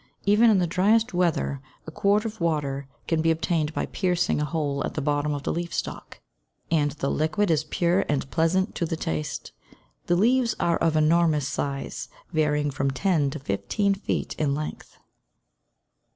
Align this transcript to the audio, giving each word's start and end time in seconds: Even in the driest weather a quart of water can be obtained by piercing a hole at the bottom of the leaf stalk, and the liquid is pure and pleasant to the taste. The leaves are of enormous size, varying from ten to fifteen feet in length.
Even 0.25 0.49
in 0.49 0.57
the 0.57 0.65
driest 0.65 1.13
weather 1.13 1.61
a 1.85 1.91
quart 1.91 2.25
of 2.25 2.41
water 2.41 2.87
can 3.07 3.21
be 3.21 3.29
obtained 3.29 3.71
by 3.71 3.85
piercing 3.85 4.41
a 4.41 4.45
hole 4.45 4.83
at 4.83 4.95
the 4.95 4.99
bottom 5.01 5.31
of 5.35 5.43
the 5.43 5.53
leaf 5.53 5.71
stalk, 5.71 6.19
and 6.71 6.93
the 6.93 7.07
liquid 7.11 7.51
is 7.51 7.65
pure 7.65 8.03
and 8.09 8.27
pleasant 8.31 8.73
to 8.73 8.83
the 8.87 8.97
taste. 8.97 9.51
The 10.07 10.15
leaves 10.15 10.55
are 10.59 10.77
of 10.77 10.95
enormous 10.95 11.47
size, 11.47 12.09
varying 12.33 12.71
from 12.71 12.89
ten 12.89 13.29
to 13.29 13.37
fifteen 13.37 13.93
feet 13.93 14.33
in 14.39 14.55
length. 14.55 14.97